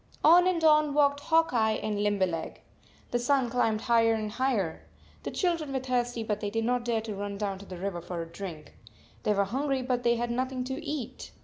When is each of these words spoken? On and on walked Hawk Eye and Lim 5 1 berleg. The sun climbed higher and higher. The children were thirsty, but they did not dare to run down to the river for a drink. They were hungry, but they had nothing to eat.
On 0.23 0.47
and 0.47 0.63
on 0.63 0.95
walked 0.95 1.19
Hawk 1.19 1.53
Eye 1.53 1.73
and 1.73 2.01
Lim 2.01 2.15
5 2.19 2.29
1 2.31 2.31
berleg. 2.31 2.55
The 3.11 3.19
sun 3.19 3.51
climbed 3.51 3.81
higher 3.81 4.15
and 4.15 4.31
higher. 4.31 4.81
The 5.21 5.29
children 5.29 5.71
were 5.73 5.79
thirsty, 5.79 6.23
but 6.23 6.39
they 6.39 6.49
did 6.49 6.65
not 6.65 6.83
dare 6.85 7.01
to 7.01 7.13
run 7.13 7.37
down 7.37 7.59
to 7.59 7.67
the 7.67 7.77
river 7.77 8.01
for 8.01 8.19
a 8.19 8.25
drink. 8.27 8.73
They 9.21 9.33
were 9.35 9.45
hungry, 9.45 9.83
but 9.83 10.01
they 10.01 10.15
had 10.15 10.31
nothing 10.31 10.63
to 10.63 10.83
eat. 10.83 11.33